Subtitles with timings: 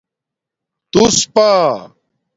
[0.91, 1.43] تُوس پݳ